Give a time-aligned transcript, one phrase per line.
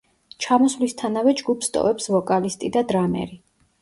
[0.45, 3.43] ჩამოსვლისთანავე ჯგუფს ტოვებს ვოკალისტი და დრამერი.